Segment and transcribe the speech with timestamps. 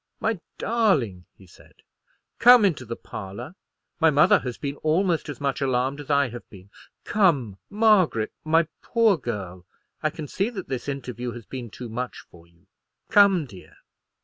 [0.19, 1.83] "My darling," he said,
[2.39, 3.53] "come into the parlour.
[3.99, 6.71] My mother has been almost as much alarmed as I have been.
[7.03, 9.63] Come, Margaret; my poor girl,
[10.01, 12.65] I can see that this interview has been too much for you.
[13.11, 13.77] Come, dear."